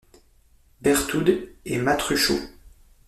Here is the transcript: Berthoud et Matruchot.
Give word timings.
Berthoud 0.81 1.51
et 1.63 1.77
Matruchot. 1.77 2.39